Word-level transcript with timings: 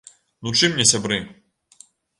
Ну 0.47 0.53
чым 0.61 0.71
не 0.81 0.89
сябры? 0.95 1.21